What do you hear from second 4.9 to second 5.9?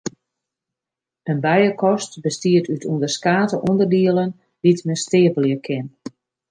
steapelje kin.